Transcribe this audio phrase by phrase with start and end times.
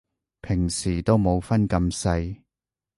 [0.41, 2.41] 平時都冇分咁細